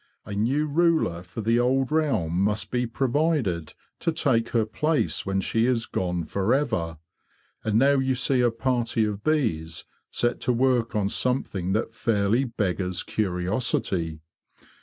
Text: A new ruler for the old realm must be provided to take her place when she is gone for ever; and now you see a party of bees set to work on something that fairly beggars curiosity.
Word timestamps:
A 0.25 0.33
new 0.33 0.65
ruler 0.65 1.21
for 1.21 1.41
the 1.41 1.59
old 1.59 1.91
realm 1.91 2.33
must 2.41 2.71
be 2.71 2.87
provided 2.87 3.75
to 3.99 4.11
take 4.11 4.49
her 4.49 4.65
place 4.65 5.27
when 5.27 5.41
she 5.41 5.67
is 5.67 5.85
gone 5.85 6.23
for 6.25 6.55
ever; 6.55 6.97
and 7.63 7.77
now 7.77 7.99
you 7.99 8.15
see 8.15 8.41
a 8.41 8.49
party 8.49 9.05
of 9.05 9.23
bees 9.23 9.85
set 10.09 10.39
to 10.41 10.53
work 10.53 10.95
on 10.95 11.07
something 11.07 11.73
that 11.73 11.93
fairly 11.93 12.45
beggars 12.45 13.03
curiosity. 13.03 14.21